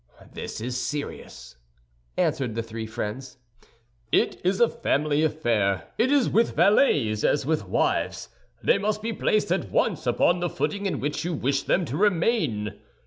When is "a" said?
4.59-4.67